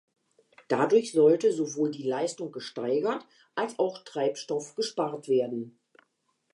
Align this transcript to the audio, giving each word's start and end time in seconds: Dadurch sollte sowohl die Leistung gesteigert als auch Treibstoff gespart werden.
Dadurch 0.67 1.11
sollte 1.11 1.53
sowohl 1.53 1.91
die 1.91 2.01
Leistung 2.01 2.51
gesteigert 2.51 3.23
als 3.53 3.77
auch 3.77 4.03
Treibstoff 4.03 4.73
gespart 4.73 5.29
werden. 5.29 5.77